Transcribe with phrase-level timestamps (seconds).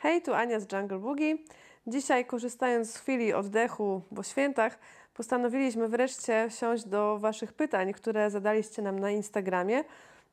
[0.00, 1.36] Hej, tu Ania z Jungle Boogie.
[1.86, 4.78] Dzisiaj korzystając z chwili oddechu po świętach,
[5.14, 9.84] postanowiliśmy wreszcie wsiąść do Waszych pytań, które zadaliście nam na Instagramie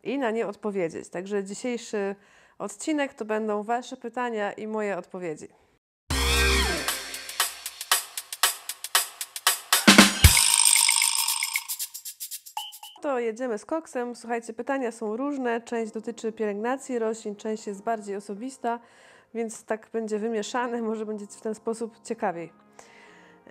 [0.03, 1.09] i na nie odpowiedzieć.
[1.09, 2.15] Także dzisiejszy
[2.59, 5.47] odcinek to będą Wasze pytania i moje odpowiedzi.
[13.01, 14.15] To jedziemy z koksem.
[14.15, 15.61] Słuchajcie, pytania są różne.
[15.61, 18.79] Część dotyczy pielęgnacji roślin, część jest bardziej osobista,
[19.35, 22.53] więc tak będzie wymieszane, może będzie w ten sposób ciekawiej.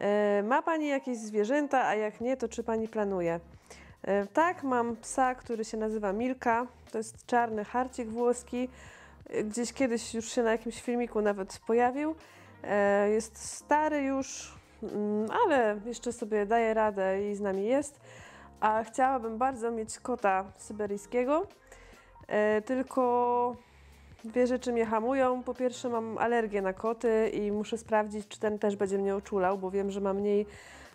[0.00, 3.40] E, ma Pani jakieś zwierzęta, a jak nie, to czy Pani planuje?
[4.02, 6.66] E, tak, mam psa, który się nazywa Milka.
[6.90, 8.68] To jest czarny harcik włoski.
[9.30, 12.14] E, Gdzieś kiedyś już się na jakimś filmiku nawet pojawił.
[13.12, 18.00] Jest stary już, mm, ale jeszcze sobie daje radę i z nami jest.
[18.60, 21.46] A chciałabym bardzo mieć kota syberyjskiego,
[22.64, 23.56] tylko
[24.24, 25.42] dwie rzeczy mnie hamują.
[25.42, 29.58] Po pierwsze mam alergię na koty i muszę sprawdzić, czy ten też będzie mnie uczulał,
[29.58, 30.46] bo wiem, że ma mniej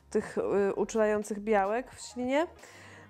[0.10, 2.48] tych y, uczulających białek w ślinie.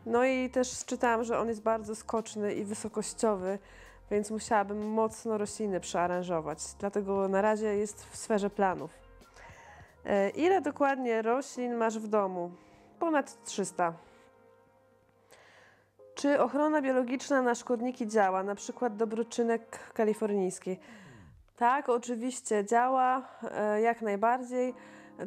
[0.06, 3.60] No i też czytałam, że on jest bardzo skoczny i wysokościowy,
[4.12, 6.60] więc musiałabym mocno rośliny przearanżować.
[6.80, 8.92] Dlatego na razie jest w sferze planów.
[10.06, 12.52] E, Ile dokładnie roślin masz w domu?
[13.00, 14.09] Ponad 300.
[16.20, 20.78] Czy ochrona biologiczna na szkodniki działa, na przykład dobroczynek kalifornijski?
[21.58, 24.74] Tak, oczywiście działa, e, jak najbardziej.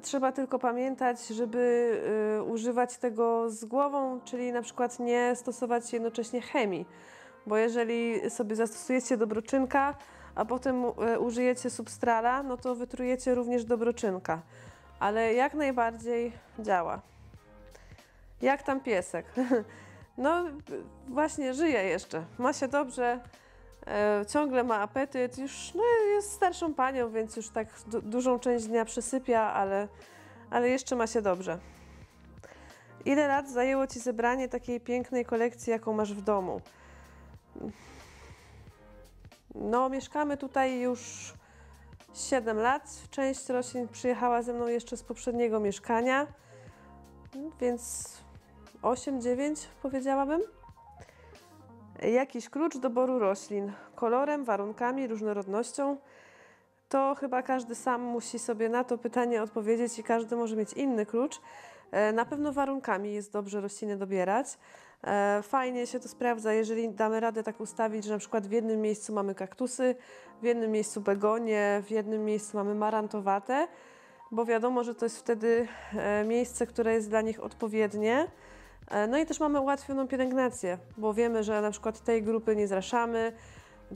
[0.03, 1.93] Trzeba tylko pamiętać, żeby
[2.39, 6.87] e, używać tego z głową, czyli na przykład nie stosować jednocześnie chemii,
[7.47, 9.95] bo jeżeli sobie zastosujecie dobroczynka,
[10.35, 14.43] a potem e, użyjecie substrala, no to wytrujecie również dobroczynka,
[15.01, 17.01] ale jak najbardziej działa.
[18.43, 19.27] Jak tam piesek?
[20.19, 20.45] No
[21.09, 23.21] właśnie żyje jeszcze, ma się dobrze,
[23.87, 25.83] e, ciągle ma apetyt, już no,
[26.15, 29.89] jest starszą panią, więc już tak du- dużą część dnia przysypia, ale,
[30.51, 31.59] ale jeszcze ma się dobrze.
[33.05, 36.61] Ile lat zajęło Ci zebranie takiej pięknej kolekcji, jaką masz w domu?
[39.55, 41.33] No, mieszkamy tutaj już
[42.15, 42.83] 7 lat.
[43.11, 46.27] Część roślin przyjechała ze mną jeszcze z poprzedniego mieszkania,
[47.61, 48.22] więc
[48.83, 50.43] 8-9 powiedziałabym.
[52.13, 53.73] Jakiś klucz doboru roślin.
[53.95, 55.97] Kolorem, warunkami, różnorodnością.
[56.89, 61.07] To chyba każdy sam musi sobie na to pytanie odpowiedzieć i każdy może mieć inny
[61.07, 61.41] klucz.
[61.91, 64.47] E, Na pewno warunkami jest dobrze rośliny dobierać.
[65.05, 68.81] E, Fajnie się to sprawdza, jeżeli damy radę tak ustawić, że na przykład w jednym
[68.81, 69.95] miejscu mamy kaktusy,
[70.43, 73.69] w jednym miejscu begonie, w jednym miejscu mamy marantowate,
[74.31, 78.29] bo wiadomo, że to jest wtedy e, miejsce, które jest dla nich odpowiednie.
[78.91, 82.69] E, No i też mamy ułatwioną pielęgnację, bo wiemy, że na przykład tej grupy nie
[82.69, 83.33] zraszamy,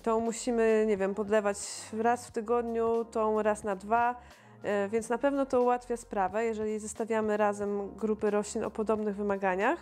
[0.02, 1.58] tą musimy, nie wiem, podlewać
[1.98, 4.14] raz w tygodniu, tą raz na dwa,
[4.62, 9.78] e, więc na pewno to ułatwia sprawę, jeżeli zestawiamy razem grupy roślin o podobnych wymaganiach.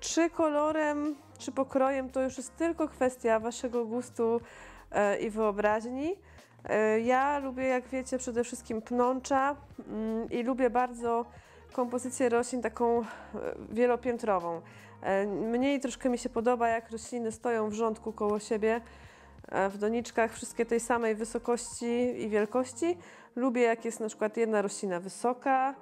[0.00, 4.40] Czy kolorem, czy pokrojem to już jest tylko kwestia Waszego gustu
[4.90, 6.16] e, i wyobraźni.
[7.04, 9.56] Ja lubię, jak wiecie, przede wszystkim pnącza
[9.88, 11.24] mm, i lubię bardzo
[11.72, 13.04] kompozycję roślin taką e,
[13.70, 14.60] wielopiętrową.
[15.02, 18.80] E, Mniej troszkę mi się podoba, jak rośliny stoją w rządku koło siebie,
[19.48, 22.98] e, w doniczkach, wszystkie tej samej wysokości i wielkości.
[23.36, 25.74] Lubię, jak jest na przykład jedna roślina wysoka,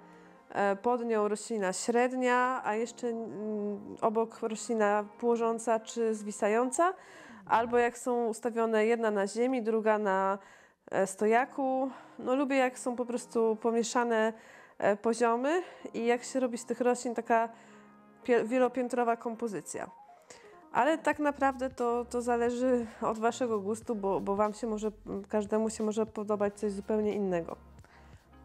[0.83, 6.95] pod nią roślina średnia, a jeszcze mm, obok roślina płożąca czy zwisająca,
[7.47, 10.39] albo jak są ustawione jedna na ziemi, druga na
[11.07, 11.91] stojaku.
[12.19, 14.33] No, lubię, jak są po prostu pomieszane
[15.03, 15.63] poziomy
[15.95, 17.49] i jak się robi z tych roślin taka
[18.45, 19.91] wielopiętrowa kompozycja.
[20.73, 24.91] Ale tak naprawdę to, to zależy od Waszego gustu, bo, bo Wam się może,
[25.29, 27.57] każdemu się może podobać coś zupełnie innego.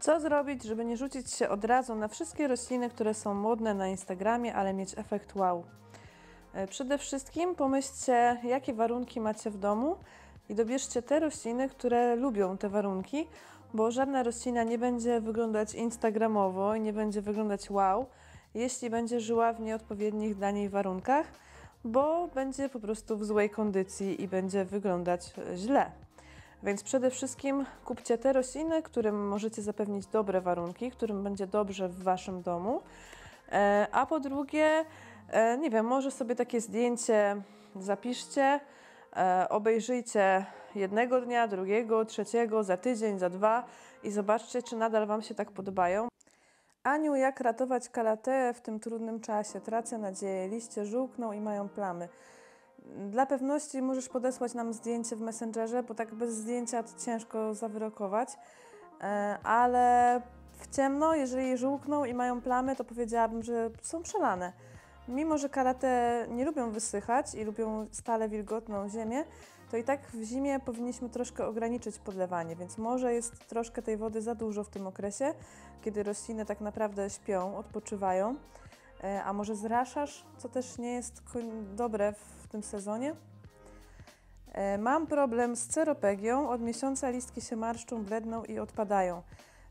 [0.00, 3.88] Co zrobić, żeby nie rzucić się od razu na wszystkie rośliny, które są modne na
[3.88, 5.64] Instagramie, ale mieć efekt wow?
[6.52, 9.96] E, Przede wszystkim pomyślcie, jakie warunki macie w domu
[10.48, 13.26] i dobierzcie te rośliny, które lubią te warunki,
[13.76, 18.06] bo żadna roślina nie będzie wyglądać instagramowo i nie będzie wyglądać wow,
[18.54, 21.26] jeśli będzie żyła w nieodpowiednich dla niej warunkach,
[21.84, 25.90] bo będzie po prostu w złej kondycji i będzie wyglądać e, źle.
[26.62, 32.02] Więc przede wszystkim kupcie te rośliny, którym możecie zapewnić dobre warunki, którym będzie dobrze w
[32.02, 32.80] waszym domu.
[33.52, 34.84] E, A po drugie,
[35.30, 37.42] e, nie wiem, może sobie takie zdjęcie
[37.80, 38.60] zapiszcie,
[39.48, 40.46] obejrzyjcie
[40.76, 43.64] jednego dnia, drugiego, trzeciego, za tydzień, za dwa
[44.02, 46.08] i zobaczcie, czy nadal wam się tak podobają.
[46.82, 49.60] Aniu, jak ratować kalateę w tym trudnym czasie?
[49.60, 52.08] Tracę nadzieję, liście żółkną i mają plamy.
[53.10, 58.28] Dla pewności możesz podesłać nam zdjęcie w Messengerze, bo tak bez zdjęcia to ciężko zawyrokować.
[59.00, 60.20] E, ale
[60.52, 64.52] w ciemno, jeżeli je żółkną i mają plamy, to powiedziałabym, że są przelane.
[65.08, 69.24] Mimo, że karate nie lubią wysychać i lubią stale wilgotną ziemię,
[69.70, 74.22] to i tak w zimie powinniśmy troszkę ograniczyć podlewanie, więc może jest troszkę tej wody
[74.22, 75.34] za dużo w tym okresie,
[75.82, 78.36] kiedy rośliny tak naprawdę śpią, odpoczywają.
[79.04, 81.22] E, a może zraszasz, co też nie jest
[81.76, 83.14] dobre w tym sezonie.
[84.52, 86.48] E, mam problem z ceropegią.
[86.50, 89.22] Od miesiąca listki się marszczą, bledną i odpadają.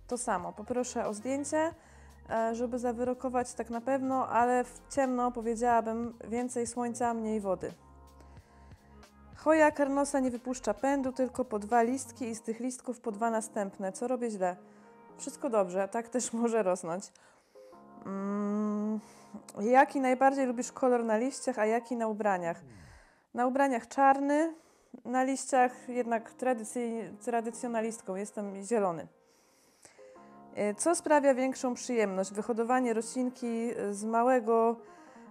[0.07, 0.53] To samo.
[0.53, 1.73] Poproszę o zdjęcie,
[2.29, 7.71] e, żeby zawyrokować tak na pewno, ale w ciemno powiedziałabym więcej słońca, mniej wody.
[9.35, 13.29] Choja karnosa nie wypuszcza pędu, tylko po dwa listki i z tych listków po dwa
[13.29, 13.91] następne.
[13.91, 14.55] Co robię źle?
[15.17, 17.11] Wszystko dobrze, tak też może rosnąć.
[18.05, 18.99] Mm,
[19.61, 22.61] jaki najbardziej lubisz kolor na liściach, a jaki na ubraniach?
[23.33, 24.53] Na ubraniach czarny,
[25.05, 26.33] na liściach jednak
[27.21, 29.07] tradycjonalistką jestem zielony.
[30.55, 32.33] E, co sprawia większą przyjemność?
[32.33, 34.75] Wyhodowanie roślinki z małego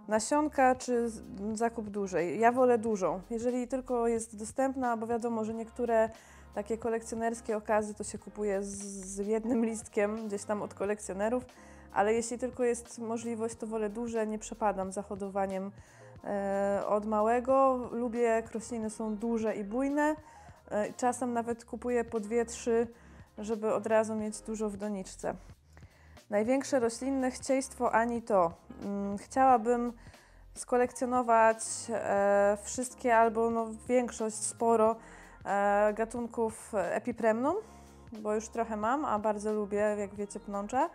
[0.09, 1.11] nasionka czy
[1.55, 2.41] zakup dużej?
[2.41, 3.21] Ja wolę dużą.
[3.31, 6.11] Jeżeli tylko jest dostępna, bo wiadomo, że niektóre
[6.55, 8.69] takie kolekcjonerskie okazy to się kupuje z,
[9.05, 11.45] z jednym listkiem gdzieś tam od kolekcjonerów,
[11.93, 15.71] ale jeśli tylko jest możliwość, to wolę duże, nie przepadam za hodowaniem
[16.25, 17.89] e, od małego.
[17.93, 20.17] Lubię, rośliny są duże i bujne.
[20.71, 22.87] E, czasem nawet kupuję po dwie, trzy,
[23.39, 25.35] żeby od razu mieć dużo w doniczce.
[26.31, 28.53] Największe roślinne chcieństwo ani to.
[28.85, 29.93] Mm, chciałabym
[30.55, 31.59] skolekcjonować
[31.91, 34.97] e, wszystkie albo no, większość, sporo
[35.45, 37.55] e, gatunków epipremnum,
[38.13, 40.91] bo już trochę mam, a bardzo lubię, jak wiecie, pnącza.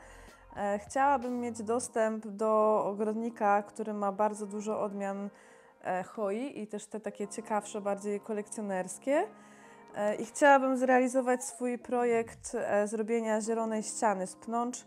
[0.56, 5.30] E, chciałabym mieć dostęp do ogrodnika, który ma bardzo dużo odmian
[5.84, 9.28] e, hoi i też te takie ciekawsze, bardziej kolekcjonerskie.
[10.20, 14.86] I chciałabym zrealizować swój projekt zrobienia zielonej ściany z pnącz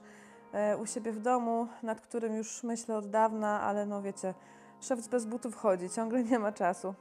[0.81, 4.35] u siebie w domu, nad którym już myślę od dawna, ale no wiecie,
[4.81, 6.95] szef bez butów chodzi, ciągle nie ma czasu.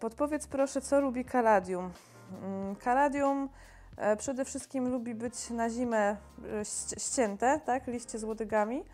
[0.00, 1.90] Podpowiedz proszę, co lubi kaladium.
[2.42, 3.48] Mm, kaladium
[3.96, 6.16] E, przede wszystkim lubi być na zimę
[6.60, 6.64] e,
[6.98, 8.84] ścięte, tak, liście z łodygami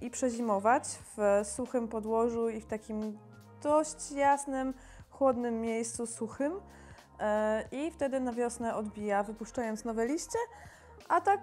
[0.00, 0.84] i, przezimować
[1.16, 3.18] w suchym podłożu i w takim
[3.62, 4.74] dość jasnym,
[5.10, 6.52] chłodnym miejscu, suchym.
[7.20, 10.38] E, I wtedy na wiosnę odbija, wypuszczając nowe liście.
[11.08, 11.40] A tak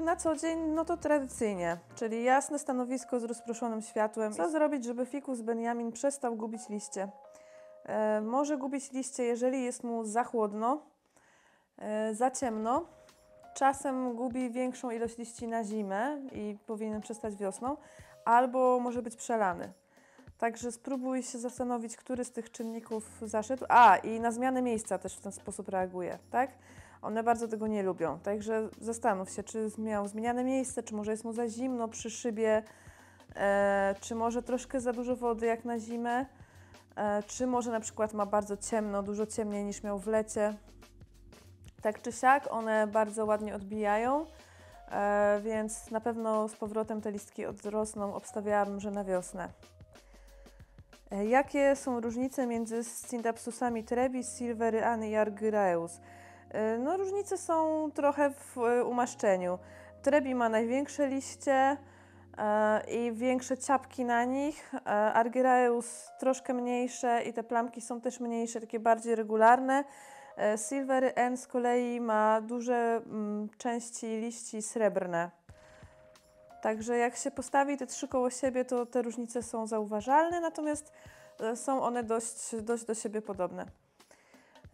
[0.00, 4.32] na co dzień, no to tradycyjnie, czyli jasne stanowisko z rozproszonym światłem.
[4.32, 7.08] Co zrobić, żeby fikus Benjamin przestał gubić liście?
[8.22, 10.80] może gubić liście, jeżeli jest mu za chłodno,
[11.78, 12.86] E, za ciemno.
[13.54, 17.76] Czasem gubi większą ilość liści na zimę i powinien przestać wiosną,
[18.24, 19.72] albo może być przelany.
[20.38, 23.64] Także spróbuj się zastanowić, który z tych czynników zaszedł.
[23.68, 26.50] A, i na zmianę miejsca też w ten sposób reaguje, tak?
[27.02, 28.18] One bardzo tego nie lubią.
[28.18, 32.62] Także zastanów się, czy miał zmieniane miejsce, czy może jest mu za zimno przy szybie,
[33.36, 36.26] e, czy może troszkę za dużo wody jak na zimę,
[36.96, 40.54] e, czy może na przykład ma bardzo ciemno, dużo ciemniej niż miał w lecie.
[41.82, 44.26] Tak czy siak, one bardzo ładnie odbijają,
[44.90, 48.14] e, więc na pewno z powrotem te listki odrosną.
[48.14, 49.48] Obstawiałabym, że na wiosnę.
[51.10, 56.00] E, jakie są różnice między Scindapsusami trebis, silveryany i argyraeus?
[56.56, 59.58] E, no, różnice są trochę w umaszczeniu.
[60.02, 61.76] Trebi ma największe liście
[62.88, 64.72] i większe ciapki na nich.
[65.14, 69.84] Argyraeus troszkę mniejsze i te plamki są też mniejsze, takie bardziej regularne.
[70.36, 75.30] E, Silver N z kolei ma duże mm, części liści srebrne.
[76.62, 80.92] Także jak się postawi te trzy koło siebie, to te różnice są zauważalne, natomiast
[81.40, 83.85] e, są one dość, dość do siebie podobne.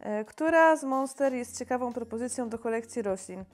[0.03, 3.45] E, która z monster jest ciekawą propozycją do kolekcji roślin?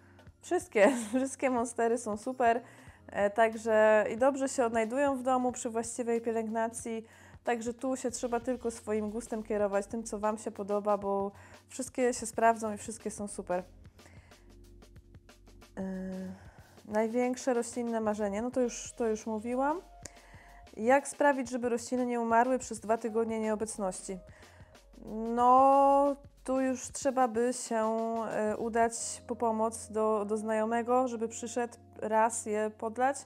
[0.41, 2.61] Wszystkie, wszystkie monstery są super,
[3.35, 7.05] także i dobrze się odnajdują w domu przy właściwej pielęgnacji.
[7.43, 11.31] Także tu się trzeba tylko swoim gustem kierować, tym co Wam się podoba, bo
[11.67, 13.63] wszystkie się sprawdzą i wszystkie są super.
[15.77, 15.83] Yy,
[16.85, 19.81] największe roślinne marzenie, no to już, to już mówiłam.
[20.77, 24.19] Jak sprawić, żeby rośliny nie umarły przez dwa tygodnie nieobecności?
[25.35, 25.98] No,
[26.49, 27.95] tu już trzeba by się
[28.53, 28.93] y, udać
[29.27, 33.17] po pomoc do, do znajomego, żeby przyszedł raz je podlać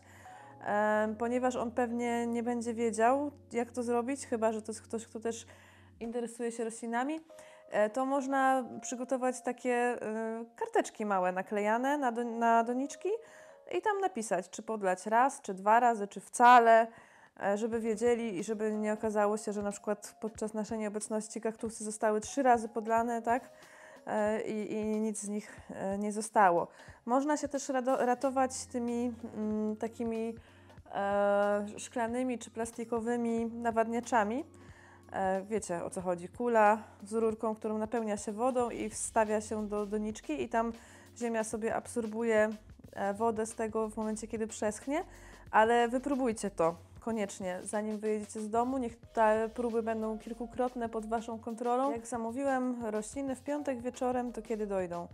[1.20, 5.20] ponieważ on pewnie nie będzie wiedział, jak to zrobić, chyba że to jest ktoś, kto
[5.20, 5.46] też
[6.00, 7.20] interesuje się roślinami,
[7.72, 9.98] e, to można przygotować takie e,
[10.56, 13.10] karteczki małe naklejane na, na doniczki
[13.78, 16.88] i tam napisać, czy podlać raz, czy dwa razy, czy wcale.
[17.40, 21.84] E, żeby wiedzieli i żeby nie okazało się, że na przykład podczas naszej nieobecności kaktusy
[21.84, 23.50] zostały trzy razy podlane, tak?
[24.08, 26.68] E, I, i nic z nich e, nie zostało.
[27.06, 30.36] Można się też ratować tymi mm, takimi
[30.92, 34.46] e, szklanymi czy plastikowymi nawadniaczami.
[35.12, 36.30] E, wiecie o co chodzi.
[36.30, 40.74] Kula z rurką, którą napełnia się wodą i wstawia się do doniczki i tam
[41.18, 42.50] ziemia sobie absorbuje
[43.14, 45.04] wodę z tego w momencie, kiedy przeschnie,
[45.52, 48.78] ale wypróbujcie to koniecznie, zanim wyjedziecie z domu.
[48.78, 51.92] Niech te próby będą kilkukrotne pod Waszą kontrolą.
[51.92, 55.08] Jak zamówiłem rośliny w piątek wieczorem, to kiedy dojdą?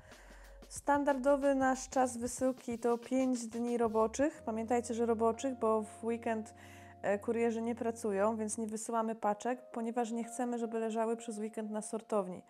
[0.67, 4.41] Standardowy nasz czas wysyłki to 5 dni roboczych.
[4.45, 6.53] Pamiętajcie, że roboczych, bo w weekend
[7.01, 11.71] e, kurierzy nie pracują, więc nie wysyłamy paczek, ponieważ nie chcemy, żeby leżały przez weekend
[11.71, 12.41] na sortowni.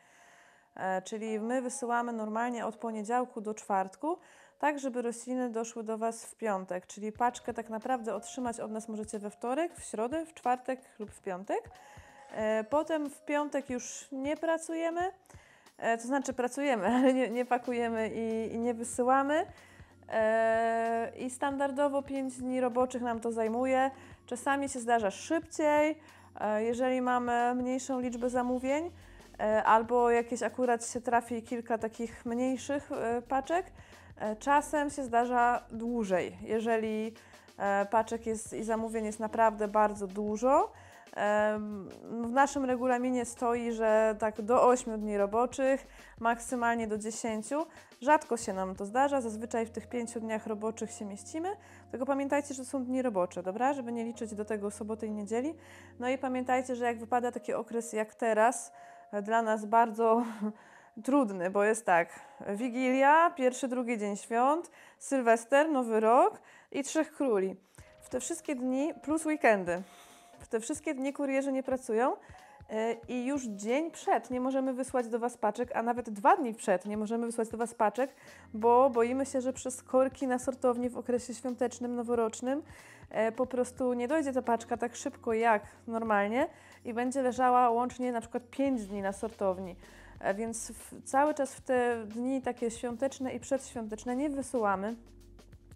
[0.76, 4.18] E, Czyli my wysyłamy normalnie od poniedziałku do czwartku,
[4.60, 6.88] tak żeby rośliny doszły do Was w piątek.
[6.88, 11.12] Czyli paczkę tak naprawdę otrzymać od nas możecie we wtorek, w środę, w czwartek lub
[11.12, 11.70] w piątek.
[12.32, 15.12] E, Potem w piątek już nie pracujemy,
[15.78, 19.46] e, to znaczy pracujemy, ale nie, nie pakujemy i, i nie wysyłamy.
[20.10, 23.92] E, I standardowo 5 dni roboczych nam to zajmuje.
[24.26, 25.98] Czasami się zdarza szybciej,
[26.58, 28.92] jeżeli mamy mniejszą liczbę zamówień,
[29.66, 32.90] albo jakieś akurat się trafi kilka takich mniejszych
[33.28, 33.66] paczek.
[34.20, 37.14] E, Czasem się zdarza dłużej, jeżeli
[37.58, 40.72] e, paczek jest i zamówień jest naprawdę bardzo dużo.
[42.04, 45.88] W naszym regulaminie stoi, że tak do 8 dni roboczych,
[46.20, 47.50] maksymalnie do 10.
[48.02, 51.50] Rzadko się nam to zdarza, zazwyczaj w tych 5 dniach roboczych się mieścimy.
[51.92, 53.74] Tylko pamiętajcie, że są dni robocze, dobra?
[53.74, 55.54] Żeby nie liczyć do tego soboty i niedzieli.
[56.00, 58.72] No i pamiętajcie, że jak wypada taki okres jak teraz,
[59.12, 60.24] e, dla nas bardzo
[61.04, 66.42] trudny, bo jest tak, Wigilia, pierwszy, drugi dzień świąt, Sylwester, Nowy Rok
[66.72, 67.56] i Trzech Króli.
[68.02, 69.82] W te wszystkie dni, plus weekendy,
[70.40, 72.14] w te wszystkie dni kurierzy nie pracują
[72.70, 76.54] e, i już dzień przed nie możemy wysłać do Was paczek, a nawet dwa dni
[76.54, 78.16] przed nie możemy wysłać do Was paczek,
[78.54, 82.64] bo boimy się, że przez korki na sortowni w okresie świątecznym, noworocznym
[83.10, 86.48] e, po prostu nie dojdzie ta paczka tak szybko jak normalnie
[86.86, 89.76] i będzie leżała łącznie na przykład 5 dni na sortowni.
[90.20, 94.96] E, Więc w, cały czas w te dni takie świąteczne i przedświąteczne nie wysyłamy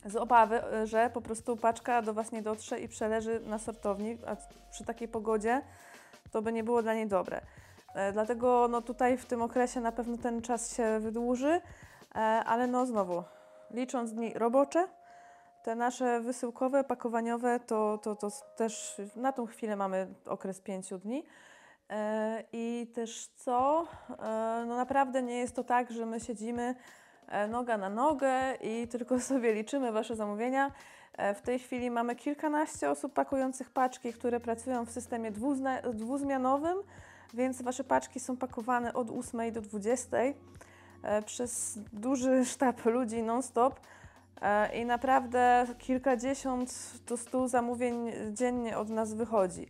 [0.05, 4.17] z obawy, e, że po prostu paczka do Was nie dotrze i przeleży na sortowni,
[4.27, 4.35] a
[4.71, 5.61] przy takiej pogodzie
[6.31, 7.41] to by nie było dla niej dobre.
[7.95, 11.61] E, Dlatego no, tutaj w tym okresie na pewno ten czas się wydłuży,
[12.45, 13.23] ale no znowu,
[13.71, 14.87] licząc dni robocze,
[15.63, 21.23] te nasze wysyłkowe, pakowaniowe, to, to, to też na tą chwilę mamy okres 5 dni.
[21.93, 23.87] E, I też co?
[24.09, 26.75] E, No naprawdę nie jest to tak, że my siedzimy
[27.27, 30.71] e, noga na nogę i tylko sobie liczymy Wasze zamówienia.
[31.35, 35.31] W tej chwili mamy kilkanaście osób pakujących paczki, które pracują w systemie
[35.93, 36.77] dwuzmianowym,
[37.33, 43.79] więc Wasze paczki są pakowane od 8 do 20 e, przez duży sztab ludzi non-stop.
[44.73, 49.67] I naprawdę kilkadziesiąt do stu zamówień dziennie od nas wychodzi.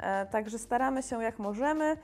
[0.00, 1.96] E, Także staramy się jak możemy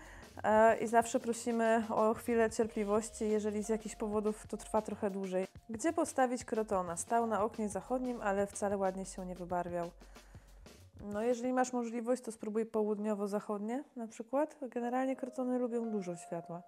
[0.45, 5.47] e, i zawsze prosimy o chwilę cierpliwości, jeżeli z jakichś powodów to trwa trochę dłużej.
[5.71, 6.97] Gdzie postawić krotona?
[6.97, 9.91] Stał na oknie zachodnim, ale wcale ładnie się nie wybarwiał.
[11.01, 14.57] No, jeżeli masz możliwość, to spróbuj południowo-zachodnie na przykład.
[14.63, 16.63] Generalnie krotony lubią dużo światła.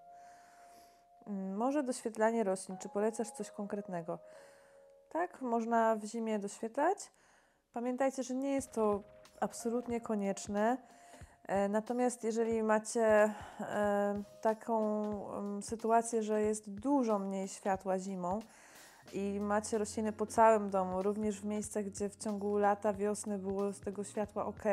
[1.27, 2.77] Mm, Może doświetlanie roślin.
[2.77, 4.19] Czy polecasz coś konkretnego?
[5.09, 7.11] Tak, można w zimie doświetlać.
[7.73, 9.03] Pamiętajcie, że nie jest to
[9.39, 10.77] absolutnie konieczne.
[11.49, 14.81] E, Natomiast jeżeli macie e, taką
[15.61, 18.39] sytuację, że jest dużo mniej światła zimą
[19.13, 23.73] i macie rośliny po całym domu, również w miejscach, gdzie w ciągu lata, wiosny było
[23.73, 24.63] z tego światła ok,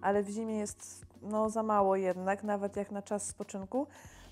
[0.00, 3.86] ale w zimie jest no, za mało jednak, nawet jak na czas spoczynku,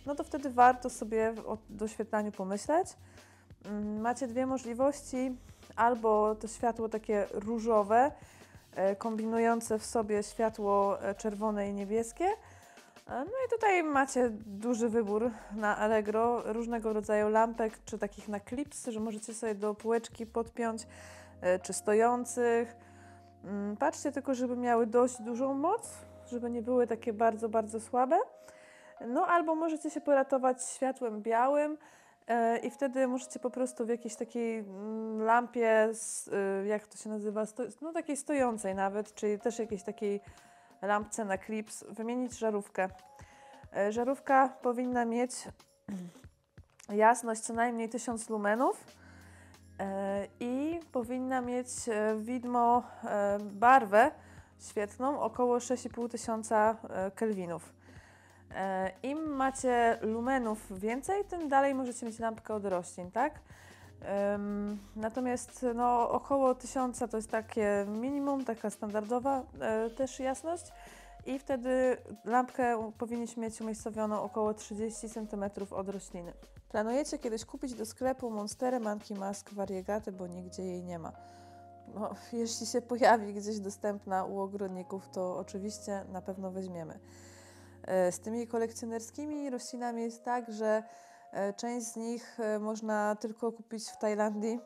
[0.07, 2.89] no to wtedy warto sobie o doświetlaniu pomyśleć.
[3.65, 5.37] Mm, Macie dwie możliwości,
[5.77, 8.13] albo to światło takie różowe,
[8.99, 12.25] kombinujące w sobie światło e, czerwone i niebieskie.
[12.25, 12.35] E,
[13.07, 18.89] No i tutaj macie duży wybór na Allegro różnego rodzaju lampek, czy takich na klips,
[18.89, 20.87] że możecie sobie do półeczki podpiąć,
[21.41, 22.77] e, czy stojących.
[23.45, 25.93] Mm, Patrzcie tylko, żeby miały dość dużą moc,
[26.31, 28.19] żeby nie były takie bardzo, bardzo słabe.
[29.07, 31.79] No albo możecie się poratować światłem białym, E,
[32.63, 35.91] I wtedy możecie po prostu w jakiejś takiej mm, lampie,
[36.63, 37.45] y, jak to się nazywa,
[37.83, 40.21] no takiej stojącej nawet, czyli też jakiejś takiej
[40.83, 42.89] lampce na klips, wymienić żarówkę.
[43.77, 45.33] E, Żarówka powinna mieć
[46.89, 48.85] jasność co najmniej 1000 lumenów
[49.79, 54.11] e, i powinna mieć e, widmo, e, barwę
[54.61, 57.76] świetną, około 6,5 tysiąca e, kelwinów.
[58.57, 63.41] E, Im macie lumenów więcej, tym dalej możecie mieć lampkę od roślin, tak?
[64.97, 70.73] Natomiast no, około 1000 to jest takie minimum, taka standardowa e, też jasność.
[71.27, 76.33] I wtedy lampkę powinniśmy mieć umiejscowioną około 30 cm od rośliny.
[76.69, 81.13] Planujecie kiedyś kupić do sklepu Monsterę Manki Mask Variegatę, bo nigdzie jej nie ma.
[81.95, 86.99] No, jeśli się pojawi gdzieś dostępna u ogrodników, to oczywiście na pewno weźmiemy.
[87.87, 90.83] E, Z tymi kolekcjonerskimi roślinami jest tak, że
[91.33, 94.61] e, część z nich e, można tylko kupić w Tajlandii,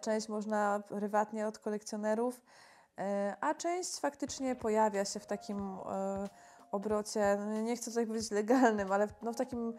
[0.00, 2.40] część można prywatnie od kolekcjonerów,
[3.40, 5.78] a część faktycznie pojawia się w takim
[6.70, 9.74] obrocie, no nie chcę tutaj powiedzieć legalnym, ale no w takim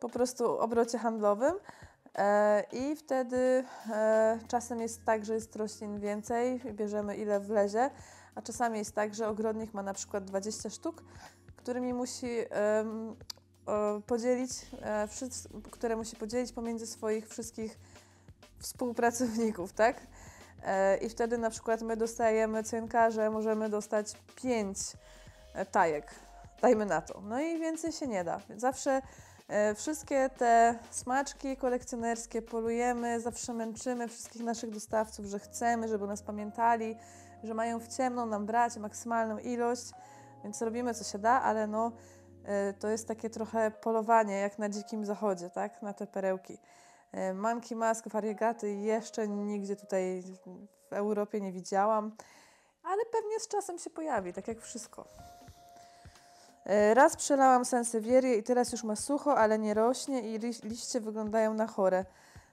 [0.00, 1.54] po prostu obrocie handlowym.
[2.72, 3.64] I wtedy
[4.48, 7.90] czasem jest tak, że jest roślin więcej, bierzemy ile wlezie,
[8.34, 11.02] a czasami jest tak, że ogrodnik ma na przykład 20 sztuk,
[11.64, 12.84] którymi musi e,
[14.06, 14.50] podzielić,
[14.82, 15.08] e,
[15.70, 17.78] które musi podzielić pomiędzy swoich wszystkich
[18.58, 19.96] współpracowników, tak?
[20.64, 24.78] E, I wtedy na przykład my dostajemy cynkarze, możemy dostać 5
[25.72, 26.14] tajek,
[26.62, 27.20] dajmy na to.
[27.20, 28.40] No i więcej się nie da.
[28.56, 29.02] Zawsze
[29.48, 36.22] e, wszystkie te smaczki kolekcjonerskie polujemy, zawsze męczymy wszystkich naszych dostawców, że chcemy, żeby nas
[36.22, 36.96] pamiętali,
[37.44, 39.92] że mają w ciemną nam brać maksymalną ilość,
[40.44, 41.92] więc robimy co się da, ale no
[42.44, 46.58] e, to jest takie trochę polowanie jak na dzikim zachodzie, tak, na te perełki.
[47.12, 50.22] E, Monkey Mask, wariegaty jeszcze nigdzie tutaj
[50.90, 52.16] w Europie nie widziałam,
[52.82, 55.04] ale pewnie z czasem się pojawi, tak jak wszystko.
[56.66, 61.00] E, Raz przelałam sensywierię i teraz już ma sucho, ale nie rośnie i liś- liście
[61.00, 62.04] wyglądają na chore.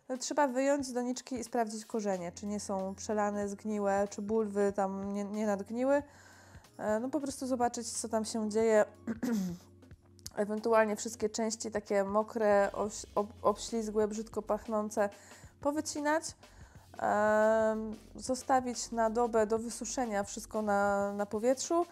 [0.09, 4.73] No, Trzeba wyjąć z doniczki i sprawdzić korzenie, czy nie są przelane, zgniłe, czy bulwy
[4.75, 6.03] tam nie, nie nadgniły.
[6.77, 8.85] E, No po prostu zobaczyć, co tam się dzieje.
[10.35, 15.09] Ewentualnie wszystkie części takie mokre, oś, ob, obślizgłe, brzydko pachnące
[15.61, 16.23] powycinać.
[18.15, 21.85] Zostawić na dobę do wysuszenia wszystko na, na powietrzu.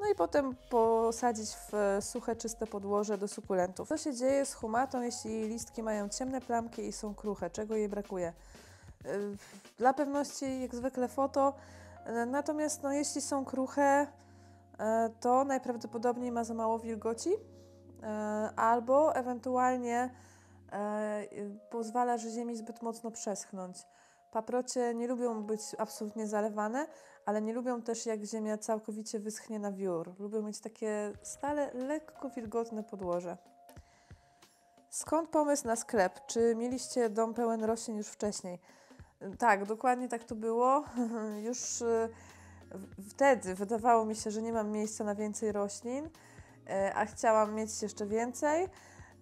[0.00, 3.88] No i potem posadzić w suche, czyste podłoże do sukulentów.
[3.88, 7.50] Co się dzieje z humatą, jeśli listki mają ciemne plamki i są kruche?
[7.50, 8.32] Czego jej brakuje?
[9.78, 11.54] Dla pewności, jak zwykle, foto.
[12.08, 14.06] E, Natomiast no, jeśli są kruche,
[14.78, 17.30] e, to najprawdopodobniej ma za mało wilgoci
[18.02, 18.06] e,
[18.56, 20.10] albo ewentualnie
[21.70, 23.86] pozwala, że ziemi zbyt mocno przeschnąć.
[24.30, 26.86] Paprocie nie lubią być absolutnie zalewane,
[27.26, 30.14] ale nie lubią też jak ziemia całkowicie wyschnie na wiór.
[30.18, 33.36] Lubią mieć takie stale lekko wilgotne podłoże.
[34.90, 36.26] Skąd pomysł na sklep?
[36.26, 38.58] Czy mieliście dom pełen roślin już wcześniej?
[39.38, 40.84] Tak, dokładnie tak to było.
[41.48, 42.08] już y,
[43.08, 46.08] wtedy wydawało mi się, że nie mam miejsca na więcej roślin,
[46.70, 48.68] e, a chciałam mieć jeszcze więcej.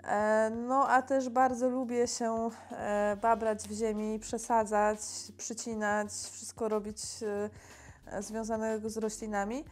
[0.04, 4.98] E, No, a też bardzo lubię się e, babrać w ziemi, przesadzać,
[5.36, 6.98] przycinać, wszystko robić
[8.20, 9.64] związanego z roślinami.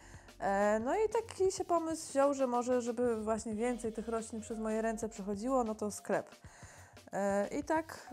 [0.85, 4.81] No i taki się pomysł wziął, że może, żeby właśnie więcej tych roślin przez moje
[4.81, 6.29] ręce przechodziło, no to sklep.
[7.59, 8.09] I tak.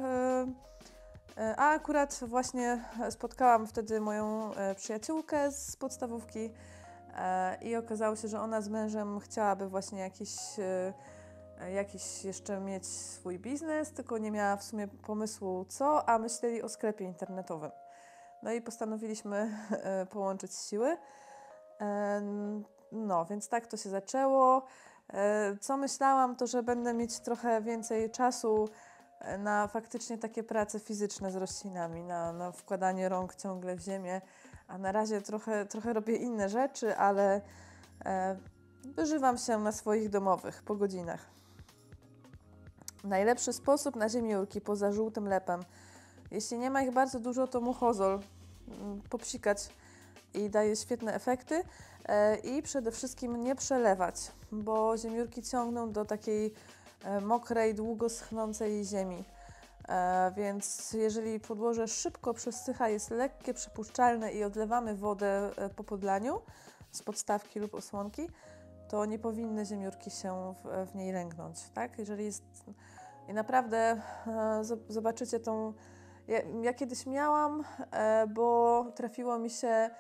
[1.37, 6.53] E, e, A akurat właśnie spotkałam wtedy moją e, przyjaciółkę z podstawówki
[7.15, 10.93] e, i okazało się, że ona z mężem chciałaby właśnie jakiś, e,
[11.61, 16.63] e, jakiś jeszcze mieć swój biznes, tylko nie miała w sumie pomysłu co, a myśleli
[16.63, 17.71] o sklepie internetowym.
[18.43, 20.97] No i postanowiliśmy e, połączyć siły.
[21.81, 22.23] E,
[22.93, 24.63] No, więc tak to się zaczęło.
[25.13, 28.69] E, Co myślałam, to że będę mieć trochę więcej czasu e,
[29.39, 34.21] na faktycznie takie prace fizyczne z roślinami, na, na wkładanie rąk ciągle w ziemię,
[34.69, 37.41] a na razie trochę, trochę robię inne rzeczy, ale
[38.05, 38.37] e,
[38.85, 41.27] wyżywam się na swoich domowych po godzinach.
[43.05, 45.61] Najlepszy sposób na ziemiórki poza żółtym lepem.
[46.31, 48.21] Jeśli nie ma ich bardzo dużo, to muchozol.
[48.69, 49.69] mm, Popsikać
[50.35, 51.63] i daje świetne efekty.
[52.07, 56.55] E, I przede wszystkim nie przelewać, bo ziemiórki ciągną do takiej
[57.23, 59.25] mokrej, długo schnącej ziemi.
[59.89, 66.41] E, Więc jeżeli podłoże szybko przesycha, jest lekkie, przepuszczalne i odlewamy wodę e, po podlaniu
[66.93, 68.29] z podstawki lub osłonki,
[68.89, 71.61] to nie powinny ziemiórki się w, w niej lęknąć.
[71.75, 71.99] Tak?
[71.99, 72.43] Jeżeli jest.
[73.29, 73.79] I naprawdę
[74.27, 74.31] e,
[74.63, 75.73] zob- zobaczycie tą.
[76.29, 79.91] Ja, ja kiedyś miałam, e, bo trafiło mi się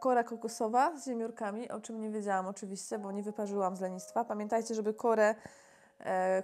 [0.00, 4.24] kora kokosowa z ziemiórkami, o czym nie wiedziałam oczywiście, bo nie wyparzyłam z lenistwa.
[4.24, 5.34] Pamiętajcie, żeby korę e,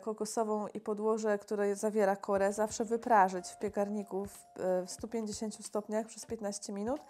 [0.00, 6.06] kokosową i podłoże, które zawiera korę, zawsze wyprażyć w piekarniku w, e, w 150 stopniach
[6.06, 7.00] przez 15 minut,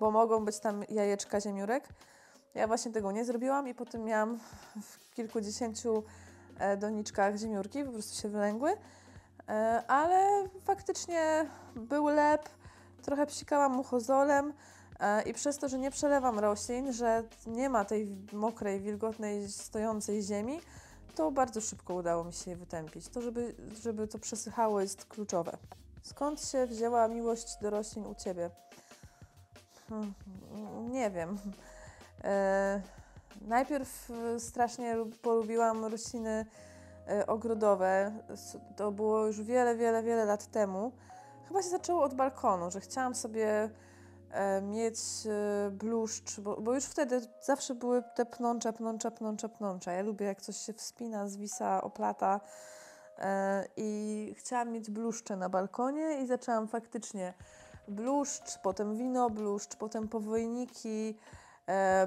[0.00, 1.88] bo mogą być tam jajeczka ziemiórek.
[2.54, 4.38] Ja właśnie tego nie zrobiłam i potem miałam
[4.82, 6.02] w kilkudziesięciu
[6.58, 8.76] e, doniczkach ziemiórki, po prostu się wylęgły.
[9.48, 12.48] E, ale faktycznie był lep,
[13.02, 14.52] trochę psikałam muchozolem
[15.00, 20.22] e, i przez to, że nie przelewam roślin, że nie ma tej mokrej, wilgotnej, stojącej
[20.22, 20.60] ziemi,
[21.14, 23.08] to bardzo szybko udało mi się wytępić.
[23.08, 25.56] To, żeby, żeby to przesychało jest kluczowe.
[26.02, 28.50] Skąd się wzięła miłość do roślin u Ciebie?
[29.88, 30.14] Hmm,
[30.92, 31.38] nie wiem.
[32.24, 32.82] E,
[33.40, 36.44] najpierw strasznie polubiłam rośliny
[37.08, 38.12] E, ogrodowe.
[38.76, 40.92] To było już wiele, wiele, wiele lat temu.
[41.48, 43.70] Chyba się zaczęło od balkonu, że chciałam sobie e,
[44.62, 49.92] mieć e, bluszcz, bo, bo, już wtedy zawsze były te pnącza, pnącza, pnącza, pnącza.
[49.92, 52.40] Ja lubię jak coś się wspina, zwisa, oplata
[53.76, 57.34] i chciałam mieć bluszcze na balkonie i zaczęłam faktycznie
[57.88, 61.16] bluszcz, potem wino bluszcz, potem powojniki,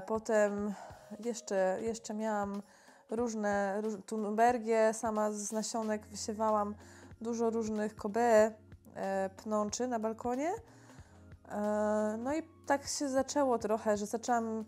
[0.07, 0.73] potem
[1.19, 2.61] jeszcze, jeszcze miałam
[3.09, 6.75] różne, róż, tunbergie, sama z nasionek wysiewałam
[7.21, 8.51] dużo różnych kobe
[8.95, 10.51] e, pnączy na balkonie.
[11.51, 14.65] E, no i tak się zaczęło trochę, że zaczęłam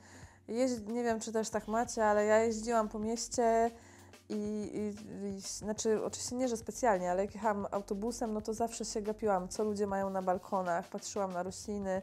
[0.47, 3.71] jeździć, nie wiem czy też tak macie, ale ja jeździłam po mieście
[4.29, 4.35] i,
[4.73, 9.01] i, i, znaczy oczywiście nie, że specjalnie, ale jak jechałam autobusem, no to zawsze się
[9.01, 12.01] gapiłam, co ludzie mają na balkonach, patrzyłam na rośliny,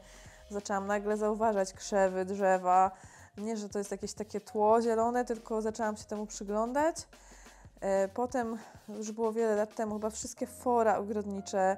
[0.50, 2.90] zaczęłam nagle zauważać krzewy, drzewa,
[3.38, 6.96] nie, że to jest jakieś takie tło zielone, tylko zaczęłam się temu przyglądać.
[7.80, 8.58] E, potem,
[8.88, 11.76] już było wiele lat temu, chyba wszystkie fora ogrodnicze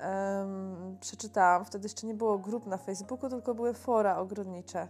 [0.00, 1.64] um, przeczytałam.
[1.64, 4.88] Wtedy jeszcze nie było grup na Facebooku, tylko były fora ogrodnicze.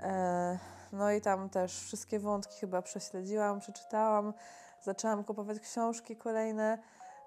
[0.00, 0.58] E,
[0.92, 4.34] no i tam też wszystkie wątki chyba prześledziłam, przeczytałam.
[4.82, 6.78] Zaczęłam kupować książki kolejne,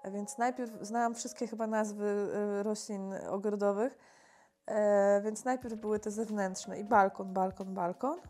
[0.04, 3.98] więc najpierw znałam wszystkie chyba nazwy e, roślin ogrodowych
[4.66, 8.20] E, więc najpierw były te zewnętrzne i balkon, balkon, balkon.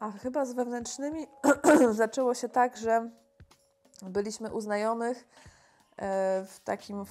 [0.00, 1.26] A chyba z wewnętrznymi
[1.90, 3.10] zaczęło się tak, że
[4.02, 5.28] byliśmy u znajomych
[6.46, 7.04] w takim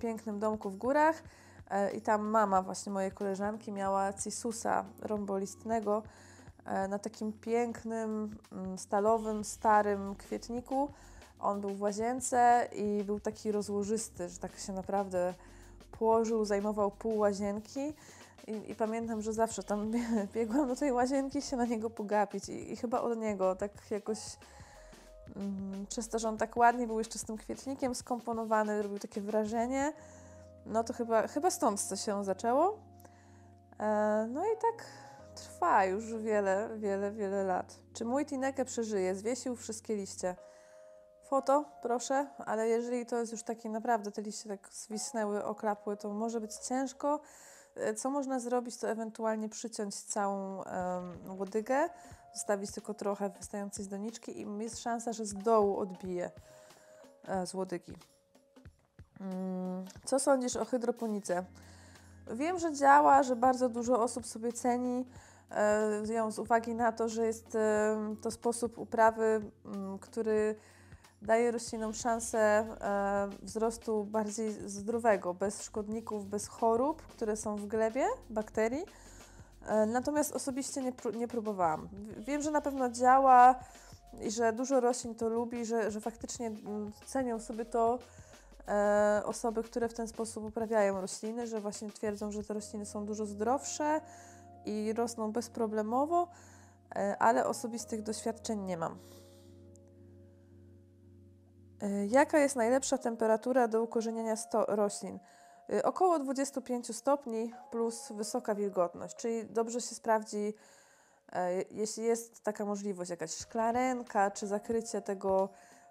[0.00, 1.22] pięknym domku w górach
[1.70, 6.02] e, i tam mama właśnie mojej koleżanki miała cisusa rąbolistnego
[6.64, 8.38] e, na takim pięknym,
[8.76, 10.88] stalowym, starym kwietniku.
[11.40, 15.34] On był w łazience i był taki rozłożysty, że tak się naprawdę
[15.98, 17.94] położył, zajmował pół łazienki.
[18.46, 19.92] I, I, pamiętam, że zawsze tam
[20.34, 24.18] biegłam do tej łazienki się na niego pogapić i, i chyba od niego tak jakoś
[25.88, 29.92] przez to, że on tak ładnie był jeszcze z tym kwietnikiem skomponowany, robił takie wrażenie,
[30.66, 32.78] no to chyba, chyba stąd to się zaczęło.
[33.80, 34.86] E, no i tak
[35.34, 37.78] trwa już wiele, wiele, wiele lat.
[37.94, 39.14] Czy mój Tineke przeżyje?
[39.14, 40.36] Zwiesił wszystkie liście
[41.24, 46.08] foto, proszę, ale jeżeli to jest już takie naprawdę, te liście tak zwisnęły, oklapły, to
[46.08, 47.20] może być ciężko.
[47.76, 51.88] E, co można zrobić, to ewentualnie przyciąć całą um, łodygę,
[52.34, 56.30] zostawić tylko trochę wystającej z doniczki i jest szansa, że z dołu odbije
[57.28, 57.94] e, z łodygi.
[59.20, 61.44] Mm, co sądzisz o hydroponice?
[62.30, 65.06] Wiem, że działa, że bardzo dużo osób sobie ceni
[65.50, 70.56] e, ją z uwagi na to, że jest e, to sposób uprawy, mm, który
[71.22, 78.06] daje roślinom szansę e, wzrostu bardziej zdrowego, bez szkodników, bez chorób, które są w glebie,
[78.30, 78.84] bakterii.
[79.66, 81.88] E, natomiast osobiście nie, pró nie próbowałam.
[82.18, 83.54] Wiem, że na pewno działa
[84.20, 87.98] i że dużo roślin to lubi, że, że faktycznie mm, cenią sobie to
[88.68, 93.06] e, osoby, które w ten sposób uprawiają rośliny, że właśnie twierdzą, że te rośliny są
[93.06, 94.00] dużo zdrowsze
[94.64, 96.28] i rosną bezproblemowo,
[96.96, 98.98] e, ale osobistych doświadczeń nie mam.
[101.82, 104.34] E, jaka jest najlepsza temperatura do ukorzeniania
[104.68, 105.18] roślin?
[105.72, 110.54] E, około 25 stopni plus wysoka wilgotność, czyli dobrze się sprawdzi,
[111.32, 115.48] e, jeśli jest taka możliwość, jakaś szklarenka, czy zakrycie tego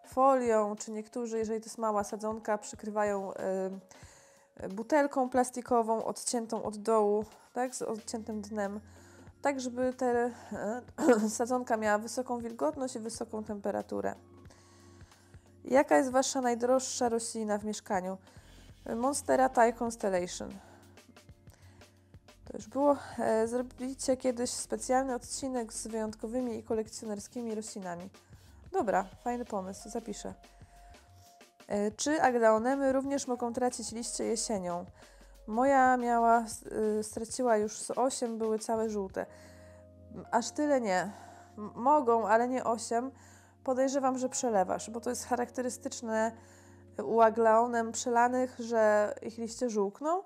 [0.07, 3.31] folią, czy niektórzy, jeżeli to jest mała sadzonka, przykrywają
[4.69, 8.79] butelką plastikową odciętą od dołu, tak, z odciętym dnem,
[9.41, 10.05] tak żeby ta
[11.37, 14.15] sadzonka miała wysoką wilgotność i wysoką temperaturę.
[15.63, 18.17] Jaka jest Wasza najdroższa roślina w mieszkaniu?
[18.95, 20.49] Monstera Thai Constellation.
[22.45, 22.97] To już było.
[23.19, 28.09] E, zrobicie kiedyś specjalny odcinek z wyjątkowymi i kolekcjonerskimi roślinami.
[28.71, 30.33] Dobra, fajny pomysł, zapiszę.
[31.67, 34.85] E, czy aglaonemy również mogą tracić liście jesienią?
[35.47, 36.45] Moja miała,
[36.99, 39.25] y, straciła już z 8, były całe żółte.
[40.31, 41.11] Aż tyle nie.
[41.75, 43.11] Mogą, ale nie 8
[43.63, 46.31] podejrzewam, że przelewasz, bo to jest charakterystyczne
[47.03, 50.23] u aglaonem przelanych, że ich liście żółkną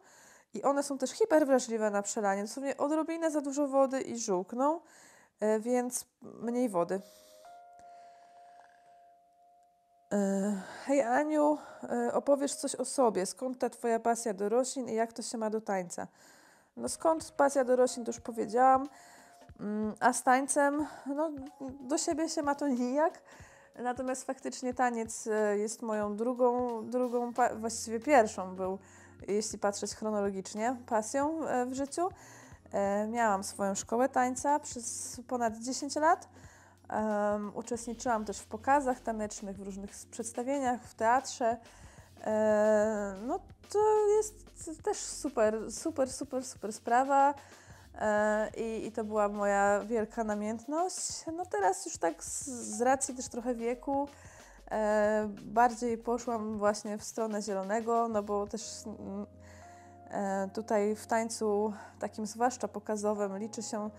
[0.54, 2.42] i one są też hiperwrażliwe na przelanie.
[2.42, 4.80] Dosłownie odrobinę za dużo wody i żółkną,
[5.40, 7.02] e, więc mniej wody.
[10.12, 13.26] E, hej Aniu, e, opowiesz coś o sobie.
[13.26, 16.08] Skąd ta Twoja pasja do roślin i jak to się ma do tańca?
[16.78, 18.90] No skąd pasja do roślin, to już powiedziałam.
[19.60, 21.32] Mm, a z tańcem, no
[21.80, 23.22] do siebie się ma to nijak.
[23.84, 28.80] Natomiast faktycznie taniec e, jest moją drugą, drugą właściwie pierwszą był,
[29.28, 32.10] jeśli patrzeć chronologicznie, pasją w życiu.
[33.08, 36.30] Miałam swoją szkołę tańca przez ponad 10 lat.
[37.54, 41.58] Uczestniczyłam też w pokazach tanecznych, w różnych przedstawieniach, w teatrze.
[42.24, 43.80] E, no to
[44.18, 44.36] jest
[44.84, 47.34] też super, super, super, super sprawa.
[47.98, 51.26] E, i, I to była moja wielka namiętność.
[51.38, 54.08] No teraz już tak z, z racji też trochę wieku
[54.72, 59.26] e, bardziej poszłam właśnie w stronę zielonego, no bo też mm,
[60.10, 63.90] e, tutaj w tańcu takim zwłaszcza pokazowym liczy się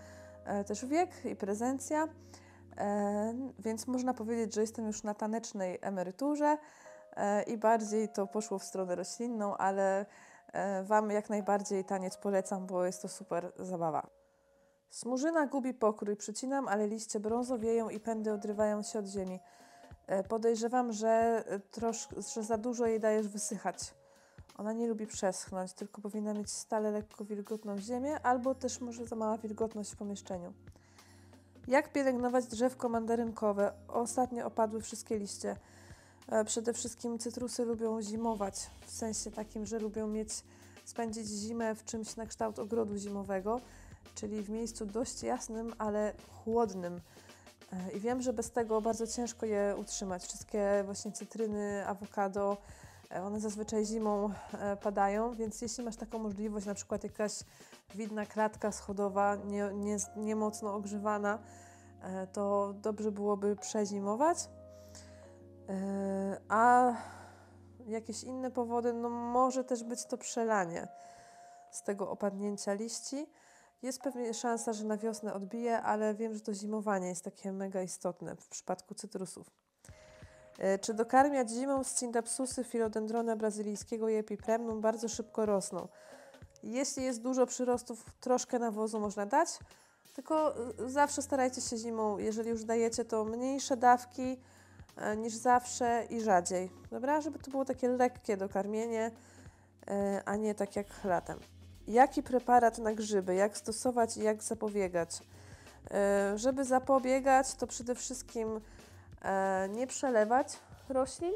[0.45, 2.07] e, też wiek i prezencja.
[2.77, 6.57] E, więc można powiedzieć, że jestem już na tanecznej emeryturze
[7.15, 10.05] e, i bardziej to poszło w stronę roślinną, ale
[10.83, 14.07] Wam jak najbardziej taniec polecam, bo jest to super zabawa.
[14.89, 19.39] Smurzyna gubi pokrój, przycinam, ale liście brązowieją i pędy odrywają się od ziemi.
[20.29, 23.93] Podejrzewam, że, trosz, że za dużo jej dajesz wysychać.
[24.57, 29.15] Ona nie lubi przeschnąć, tylko powinna mieć stale lekko wilgotną ziemię, albo też może za
[29.15, 30.53] mała wilgotność w pomieszczeniu.
[31.67, 33.73] Jak pielęgnować drzewko mandarynkowe?
[33.87, 35.55] Ostatnio opadły wszystkie liście.
[36.31, 40.29] E, przede wszystkim cytrusy lubią zimować, w sensie takim, że lubią mieć,
[40.85, 43.61] spędzić zimę w czymś na kształt ogrodu zimowego,
[44.15, 47.01] czyli w miejscu dość jasnym, ale chłodnym.
[47.73, 50.23] E, I wiem, że bez tego bardzo ciężko je utrzymać.
[50.23, 52.57] Wszystkie właśnie cytryny, awokado,
[53.11, 54.33] e, one zazwyczaj zimą
[54.81, 57.33] padają, więc jeśli masz taką możliwość, na przykład jakaś
[57.95, 61.39] widna kratka schodowa, nie, nie, nie mocno ogrzewana,
[62.33, 64.37] to dobrze byłoby przezimować.
[65.69, 66.93] E, a
[67.87, 70.87] jakieś inne powody, no może też być to przelanie
[71.71, 73.27] z tego opadnięcia liści.
[73.81, 77.81] Jest pewnie szansa, że na wiosnę odbije, ale wiem, że to zimowanie jest takie mega
[77.81, 79.51] istotne w przypadku cytrusów.
[80.59, 85.87] E, czy dokarmiać zimą z Cindapsusy philodendrona brazylijskiego i epipremnum bardzo szybko rosną?
[86.63, 89.59] Jeśli jest dużo przyrostów, troszkę nawozu można dać,
[90.13, 94.37] tylko y, zawsze starajcie się zimą, jeżeli już dajecie, to mniejsze dawki e,
[95.17, 96.71] niż zawsze i rzadziej.
[96.91, 99.11] Dobra, żeby to było takie lekkie dokarmienie,
[99.87, 101.39] e, a nie tak jak latem.
[101.87, 105.19] Jaki preparat na grzyby, jak stosować i jak zapobiegać?
[105.91, 108.61] E, żeby zapobiegać, to przede wszystkim
[109.69, 110.47] nie przelewać
[110.89, 111.33] roślin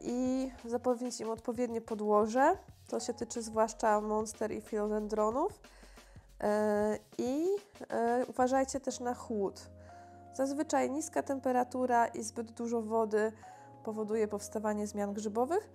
[0.00, 2.56] i zapewnić im odpowiednie podłoże
[2.88, 5.60] to się tyczy zwłaszcza monster i philodendronów.
[6.40, 7.46] E, I
[7.90, 9.60] e, uważajcie też na chłód.
[10.34, 13.32] Zazwyczaj niska temperatura i zbyt dużo wody
[13.84, 15.70] powoduje powstawanie zmian grzybowych.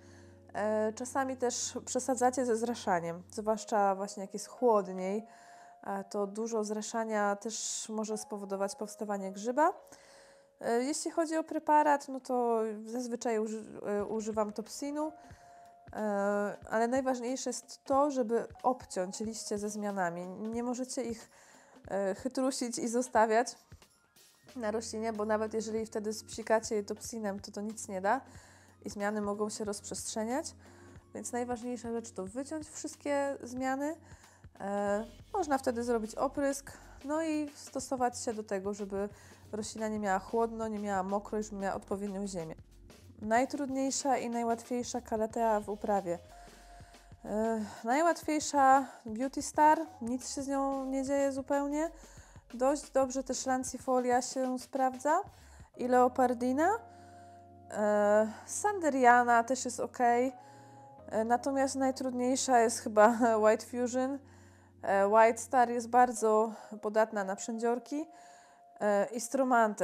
[0.54, 5.26] E, czasami też przesadzacie ze zraszaniem, zwłaszcza właśnie jak jest chłodniej,
[6.10, 9.72] to dużo zraszania też może spowodować powstawanie grzyba.
[10.80, 13.38] Jeśli chodzi o preparat, no to zazwyczaj
[14.08, 15.12] używam topsinu.
[15.92, 20.26] E, ale najważniejsze jest to, żeby obciąć liście ze zmianami.
[20.26, 21.30] Nie możecie ich
[21.90, 23.56] e, chytrusić i zostawiać
[24.56, 28.20] na roślinie, bo nawet jeżeli wtedy spsikacie je topsinem, to to nic nie da
[28.84, 30.54] i zmiany mogą się rozprzestrzeniać.
[31.14, 33.96] Więc najważniejsza rzecz to wyciąć wszystkie zmiany.
[34.60, 36.72] E, można wtedy zrobić oprysk,
[37.04, 39.08] no i stosować się do tego, żeby
[39.52, 42.54] roślina nie miała chłodno, nie miała mokro, już miała odpowiednią ziemię.
[43.22, 46.18] Najtrudniejsza i najłatwiejsza kalatea w uprawie.
[47.24, 47.30] Yy,
[47.84, 51.90] najłatwiejsza Beauty Star, nic się z nią nie dzieje zupełnie.
[52.54, 55.20] Dość dobrze też Lancifolia się sprawdza
[55.76, 56.68] i Leopardina.
[56.68, 57.76] Yy,
[58.46, 59.98] Sanderiana też jest ok.
[59.98, 64.18] Yy, natomiast najtrudniejsza jest chyba White Fusion.
[65.10, 68.06] White Star jest bardzo podatna na przędziorki.
[69.12, 69.20] I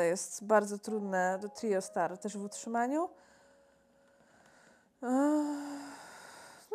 [0.05, 3.09] jest bardzo trudne do Trio Star też w utrzymaniu.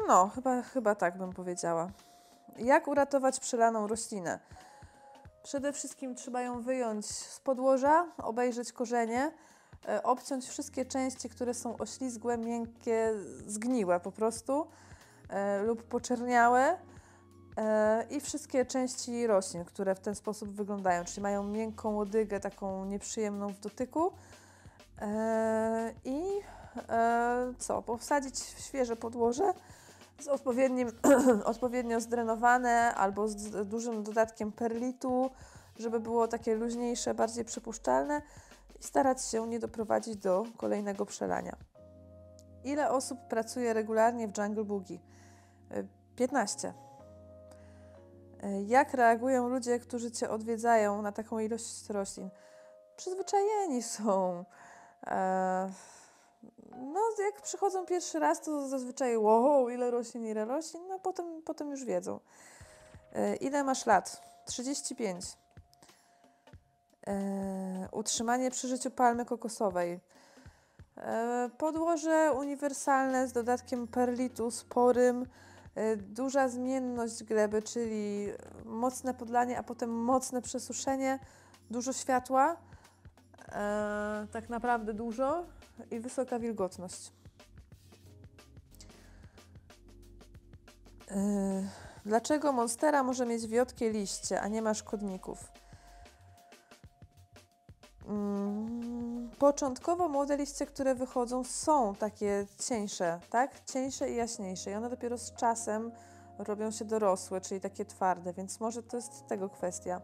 [0.07, 1.89] No, chyba, chyba tak bym powiedziała.
[2.57, 4.39] Jak uratować przelaną roślinę?
[5.43, 9.31] Przede wszystkim trzeba ją wyjąć z podłoża, obejrzeć korzenie,
[9.87, 13.13] e, obciąć wszystkie części, które są oślizgłe, miękkie,
[13.47, 14.67] zgniłe po prostu
[15.29, 16.77] e, lub poczerniałe.
[17.57, 22.85] E, I wszystkie części roślin, które w ten sposób wyglądają, czyli mają miękką łodygę, taką
[22.85, 24.11] nieprzyjemną w dotyku.
[26.05, 26.23] I
[27.57, 27.81] co?
[27.81, 29.53] Powsadzić w świeże podłoże
[30.21, 30.91] z odpowiednim,
[31.45, 35.29] odpowiednio zdrenowane albo z dużym dodatkiem perlitu,
[35.79, 38.21] żeby było takie luźniejsze, bardziej przypuszczalne
[38.79, 41.55] i starać się nie doprowadzić do kolejnego przelania.
[42.63, 44.99] Ile osób pracuje regularnie w Jungle Boogie?
[46.15, 46.73] 15.
[48.65, 52.29] Jak reagują ludzie, którzy Cię odwiedzają na taką ilość roślin?
[52.95, 54.45] Przyzwyczajeni są.
[56.77, 61.71] No, jak przychodzą pierwszy raz, to zazwyczaj wow, ile roślin, ile roślin, no potem, potem
[61.71, 62.19] już wiedzą.
[63.39, 64.21] Ile masz lat?
[64.45, 65.25] 35.
[67.91, 69.99] Utrzymanie przy życiu palmy kokosowej.
[71.57, 75.25] Podłoże uniwersalne z dodatkiem perlitu sporym
[75.75, 78.27] E, duża zmienność gleby, czyli
[78.65, 81.19] mocne podlanie, a potem mocne przesuszenie,
[81.69, 82.55] dużo światła,
[83.51, 85.43] e, tak naprawdę dużo
[85.91, 87.11] i wysoka wilgotność.
[91.11, 91.63] E,
[92.05, 95.51] dlaczego monstera może mieć wiotkie liście, a nie ma szkodników?
[98.07, 103.65] Mm, początkowo młode liście, które wychodzą, są takie cieńsze, tak?
[103.65, 104.71] Cieńsze i jaśniejsze.
[104.71, 105.91] I one dopiero z czasem
[106.37, 110.01] robią się dorosłe, czyli takie twarde, więc może to jest tego kwestia.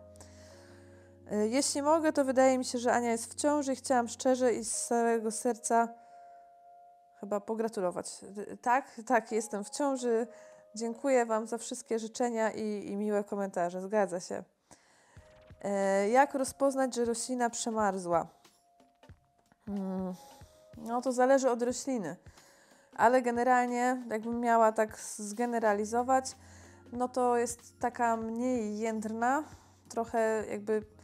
[1.31, 4.53] Y, jeśli mogę, to wydaje mi się, że Ania jest w ciąży i chciałam szczerze
[4.53, 5.87] i z całego serca
[7.19, 8.23] chyba pogratulować.
[8.51, 10.27] Y, tak, tak, jestem w ciąży.
[10.75, 13.81] Dziękuję Wam za wszystkie życzenia i, i miłe komentarze.
[13.81, 14.43] Zgadza się.
[15.61, 18.27] E, jak rozpoznać, że roślina przemarzła?
[19.65, 20.13] Hmm,
[20.77, 22.15] no to zależy od rośliny,
[22.95, 26.35] ale generalnie, jakbym miała tak zgeneralizować,
[26.91, 29.43] no to jest taka mniej jędrna,
[29.89, 30.96] trochę jakby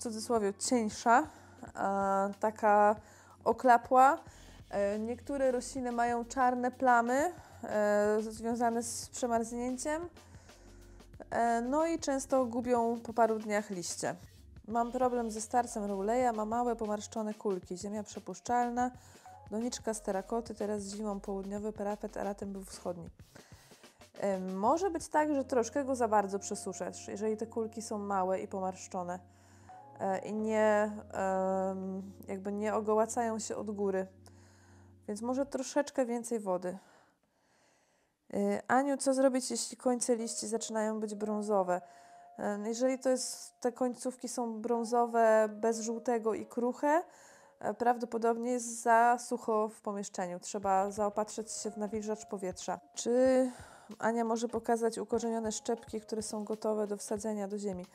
[0.00, 1.26] cudzysłowie cieńsza,
[2.40, 2.96] taka
[3.44, 4.18] oklapła.
[4.70, 7.32] E, niektóre rośliny mają czarne plamy
[7.62, 10.08] e, związane z przemarznięciem
[11.30, 14.14] E, no i często gubią po paru dniach liście.
[14.68, 18.90] Mam problem ze starcem Rowleya, ma małe pomarszczone kulki, ziemia przepuszczalna,
[19.50, 23.08] doniczka z terakoty, teraz zimą południowy parapet, a latem był wschodni.
[24.54, 28.48] Może być tak, że troszkę go za bardzo przesuszasz, jeżeli te kulki są małe i
[28.48, 29.18] pomarszczone
[30.24, 30.90] i nie,
[32.28, 34.06] jakby nie ogołacają się od góry.
[35.08, 36.78] Więc może troszeczkę więcej wody.
[38.34, 41.80] Y, Aniu, co zrobić, jeśli końce liści zaczynają być brązowe?
[42.38, 47.02] Y, jeżeli to jest, te końcówki są brązowe, bez żółtego i kruche,
[47.70, 50.40] y, prawdopodobnie jest za sucho w pomieszczeniu.
[50.40, 52.80] Trzeba zaopatrzyć się w nawilżacz powietrza.
[52.94, 53.50] Czy
[53.98, 57.86] Ania może pokazać ukorzenione szczepki, które są gotowe do wsadzenia do ziemi?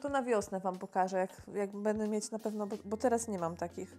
[0.00, 3.38] To na wiosnę Wam pokażę, jak, jak będę mieć na pewno, bo, bo teraz nie
[3.38, 3.96] mam takich.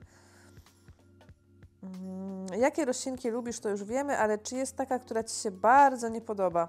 [1.83, 6.09] Mm, jakie roślinki lubisz, to już wiemy, ale czy jest taka, która Ci się bardzo
[6.09, 6.67] nie podoba?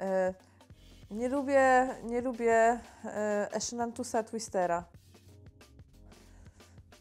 [0.00, 0.34] E,
[1.10, 4.84] nie lubię, nie lubię e, twistera.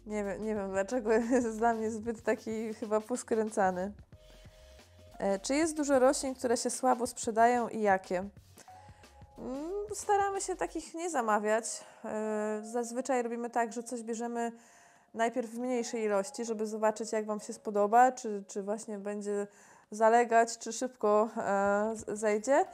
[0.06, 3.94] Nie wiem, nie wiem dlaczego jest dla mnie zbyt taki chyba poskręcany.
[5.20, 8.30] E, czy jest dużo roślin, które się słabo sprzedają i jakie?
[9.42, 11.66] Mm, staramy się takich nie zamawiać.
[12.62, 14.52] Zazwyczaj robimy tak, że coś bierzemy
[15.14, 19.48] najpierw w mniejszej ilości, żeby zobaczyć, jak Wam się spodoba, czy, czy właśnie będzie
[19.92, 22.66] zalegać, czy szybko e, zejdzie.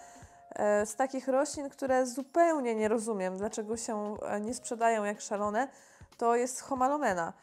[0.56, 5.67] E, z takich roślin, które zupełnie nie rozumiem, dlaczego się e, nie sprzedają jak szalone,
[6.17, 7.34] to jest homalomena,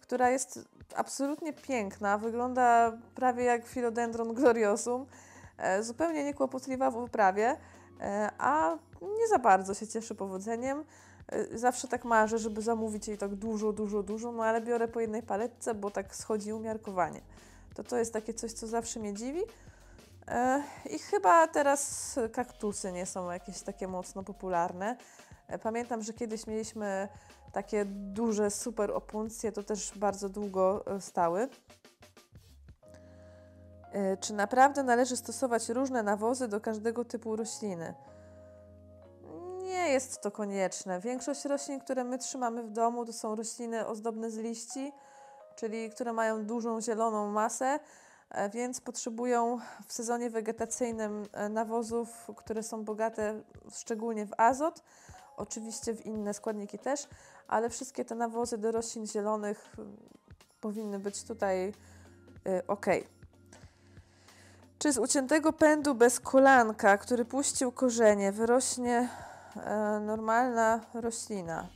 [0.00, 5.06] która jest absolutnie piękna, wygląda prawie jak philodendron gloriosum,
[5.58, 7.56] e, zupełnie niekłopotliwa w uprawie, e,
[8.38, 10.84] a nie za bardzo się cieszy powodzeniem.
[11.34, 15.00] Y, zawsze tak marzę, żeby zamówić jej tak dużo, dużo, dużo, no ale biorę po
[15.00, 17.20] jednej paletce, bo tak schodzi umiarkowanie.
[17.74, 19.40] To to jest takie coś, co zawsze mnie dziwi.
[20.28, 24.96] E, I chyba teraz kaktusy nie są jakieś takie mocno popularne.
[25.48, 27.08] E, pamiętam, że kiedyś mieliśmy
[27.52, 31.48] takie duże, super opuncje, to też bardzo długo e, stały.
[34.20, 37.94] Czy naprawdę należy stosować różne nawozy do każdego typu rośliny?
[39.82, 41.00] nie jest to konieczne.
[41.00, 44.92] Większość roślin, które my trzymamy w domu, to są rośliny ozdobne z liści,
[45.56, 47.80] czyli które mają dużą zieloną masę,
[48.30, 53.42] e, więc potrzebują w sezonie wegetacyjnym e, nawozów, które są bogate
[53.72, 54.82] szczególnie w azot,
[55.36, 57.08] oczywiście w inne składniki też,
[57.48, 59.76] ale wszystkie te nawozy do roślin zielonych
[60.60, 61.72] powinny być tutaj
[62.46, 62.86] e, ok.
[64.82, 69.08] Czy z uciętego pędu bez kolanka, który puścił korzenie, wyrośnie
[69.56, 71.66] e, normalna roślina?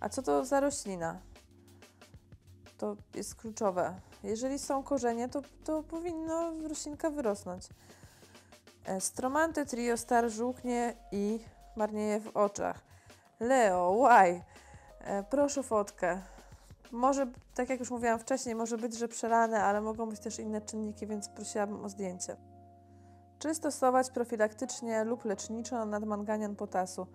[0.00, 1.18] A co to za roślina?
[2.78, 3.94] To jest kluczowe.
[4.22, 7.68] Jeżeli są korzenie, to, to powinno roślinka wyrosnąć.
[8.84, 11.40] E, Stromanty trio star żółknie i
[11.76, 12.80] marnieje w oczach.
[13.40, 14.42] Leo, why?
[15.00, 16.20] E, proszę fotkę.
[16.92, 20.60] Może, tak jak już mówiłam wcześniej, może być, że przelane, ale mogą być też inne
[20.60, 22.36] czynniki, więc prosiłabym o zdjęcie.
[23.38, 27.06] Czy stosować profilaktycznie lub leczniczo nadmanganian potasu?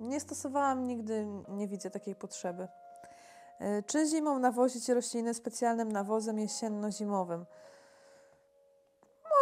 [0.00, 2.68] Nie stosowałam nigdy, nie widzę takiej potrzeby.
[3.60, 7.46] E, Czy zimą nawozić rośliny specjalnym nawozem jesienno-zimowym?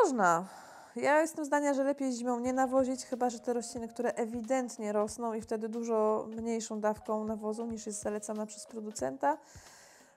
[0.02, 0.48] Można.
[0.96, 5.34] Ja jestem zdania, że lepiej zimą nie nawozić, chyba że te rośliny, które ewidentnie rosną
[5.34, 9.38] i wtedy dużo mniejszą dawką nawozu niż jest zalecana przez producenta.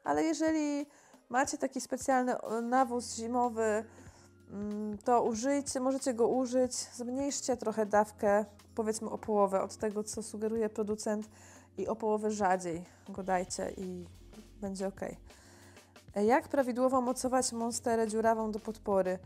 [0.03, 0.85] Ale jeżeli
[1.29, 3.83] macie taki specjalny o, nawóz zimowy,
[4.51, 10.23] mm, to użyjcie, możecie go użyć, zmniejszcie trochę dawkę, powiedzmy o połowę od tego, co
[10.23, 11.29] sugeruje producent
[11.77, 14.05] i o połowę rzadziej go dajcie i
[14.61, 15.01] będzie ok.
[16.15, 19.19] Jak prawidłowo mocować monsterę dziurawą do podpory?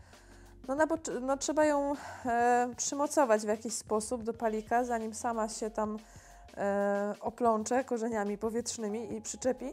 [0.68, 1.94] No, poc- no trzeba ją
[2.26, 5.98] e, przymocować w jakiś sposób do palika, zanim sama się tam
[6.56, 9.72] e, oplącze korzeniami powietrznymi i przyczepi.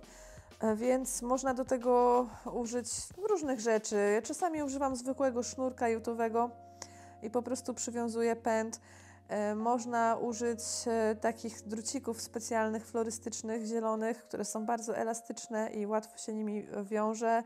[0.59, 2.87] E, Więc można do tego użyć
[3.29, 3.95] różnych rzeczy.
[4.15, 6.49] Ja czasami używam zwykłego sznurka jutowego
[7.23, 8.79] i po prostu przywiązuję pęd.
[9.29, 16.17] E, Można użyć e, takich drucików specjalnych, florystycznych, zielonych, które są bardzo elastyczne i łatwo
[16.17, 17.43] się nimi wiąże.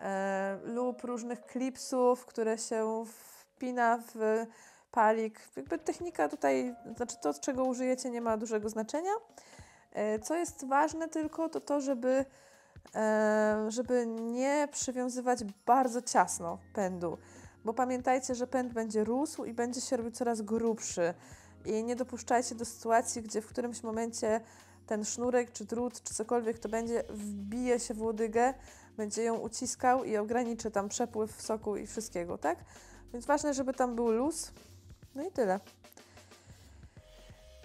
[0.00, 4.46] E, lub różnych klipsów, które się wpina w
[4.90, 5.40] palik.
[5.56, 9.12] Jakby technika tutaj, znaczy to, czego użyjecie, nie ma dużego znaczenia.
[9.92, 12.24] E, Co jest ważne tylko, to to, żeby,
[12.94, 17.18] e, żeby nie przywiązywać bardzo ciasno pędu,
[17.64, 21.14] bo pamiętajcie, że pęd będzie rósł i będzie się robił coraz grubszy
[21.64, 24.40] i nie dopuszczajcie do sytuacji, gdzie w którymś momencie
[24.86, 28.54] ten sznurek, czy drut, czy cokolwiek to będzie, wbije się w łodygę,
[28.96, 32.58] będzie ją uciskał i ograniczy tam przepływ soku i wszystkiego, tak?
[33.12, 34.52] Więc ważne, żeby tam był luz.
[35.14, 35.60] No i tyle.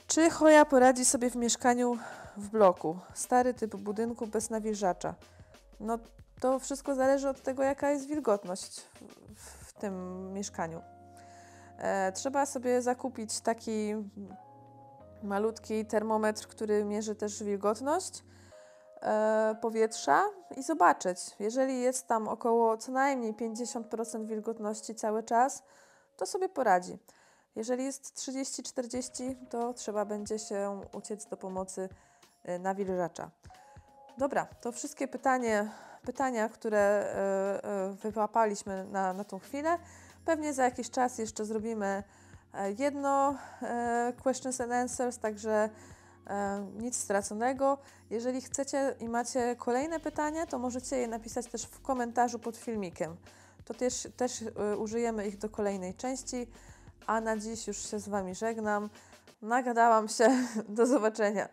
[0.07, 1.97] Czy choja poradzi sobie w mieszkaniu
[2.37, 2.99] w bloku?
[3.13, 5.15] Stary typ budynku bez nawilżacza.
[5.79, 5.99] No
[6.39, 8.81] to wszystko zależy od tego, jaka jest wilgotność
[9.35, 10.81] w, w tym mieszkaniu.
[11.77, 13.95] E, trzeba sobie zakupić taki
[15.23, 18.23] malutki termometr, który mierzy też wilgotność
[19.61, 20.23] powietrza
[20.57, 21.19] i zobaczyć.
[21.39, 25.63] Jeżeli jest tam około co najmniej 50% wilgotności cały czas,
[26.17, 26.97] to sobie poradzi.
[27.55, 31.89] Jeżeli jest 30-40, to trzeba będzie się uciec do pomocy
[32.43, 33.31] e, nawilżacza.
[34.17, 35.71] Dobra, to wszystkie pytanie,
[36.05, 39.77] pytania, które e, e, wyłapaliśmy na, na tą chwilę.
[40.25, 42.03] Pewnie za jakiś czas jeszcze zrobimy
[42.53, 45.69] e, jedno e, questions and answers, także e,
[46.77, 47.77] nic straconego.
[48.09, 53.15] Jeżeli chcecie i macie kolejne pytania, to możecie je napisać też w komentarzu pod filmikiem.
[53.65, 56.47] To też, też e, użyjemy ich do kolejnej części.
[57.07, 58.89] A na dziś już się z Wami żegnam.
[59.41, 60.29] Nagadałam się.
[60.69, 61.49] Do zobaczenia.